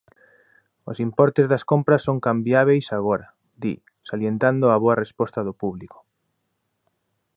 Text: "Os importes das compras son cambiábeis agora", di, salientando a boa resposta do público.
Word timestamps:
"Os 0.91 0.97
importes 1.07 1.45
das 1.51 1.63
compras 1.71 2.01
son 2.07 2.17
cambiábeis 2.27 2.85
agora", 2.97 3.27
di, 3.61 3.73
salientando 4.09 4.65
a 4.69 4.77
boa 4.83 4.99
resposta 5.03 5.39
do 5.47 5.53
público. 5.61 5.99